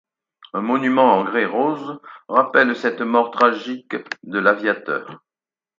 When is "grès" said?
1.25-1.45